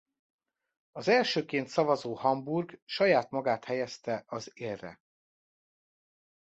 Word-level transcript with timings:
Az 0.91 1.07
elsőként 1.07 1.67
szavazó 1.67 2.13
Hamburg 2.15 2.79
saját 2.85 3.29
magát 3.29 3.65
helyezte 3.65 4.23
az 4.27 4.51
élre. 4.53 5.01